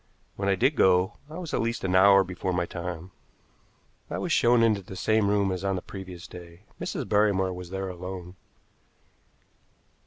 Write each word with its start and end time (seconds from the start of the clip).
When 0.35 0.49
I 0.49 0.55
did 0.55 0.75
go, 0.75 1.17
I 1.29 1.37
was 1.37 1.53
at 1.53 1.61
least 1.61 1.83
an 1.83 1.93
hour 1.93 2.23
before 2.23 2.53
my 2.53 2.65
time. 2.65 3.11
I 4.09 4.17
was 4.17 4.31
shown 4.31 4.63
into 4.63 4.81
the 4.81 4.95
same 4.95 5.29
room 5.29 5.51
as 5.51 5.63
on 5.63 5.75
the 5.75 5.81
previous 5.83 6.27
day. 6.27 6.61
Mrs. 6.81 7.07
Barrymore 7.07 7.53
was 7.53 7.69
there 7.69 7.87
alone. 7.87 8.35